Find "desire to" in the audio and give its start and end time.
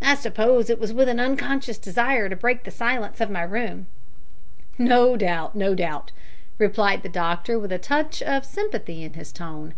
1.76-2.34